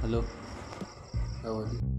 [0.00, 0.28] Hello.
[1.42, 1.97] How are you?